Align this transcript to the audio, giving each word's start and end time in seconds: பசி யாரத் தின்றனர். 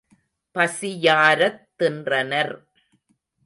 பசி 0.55 0.91
யாரத் 1.01 1.61
தின்றனர். 1.75 2.53